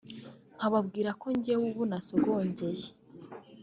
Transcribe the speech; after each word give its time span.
nkababwira 0.57 1.11
ko 1.21 1.27
njye 1.37 1.53
ubu 1.67 1.81
nasogongeye 1.89 2.87